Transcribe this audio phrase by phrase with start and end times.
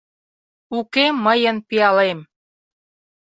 [0.77, 2.19] Уке мыйын пиалем.